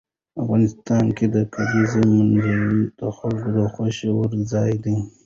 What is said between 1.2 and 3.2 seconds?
د کلیزو منظره د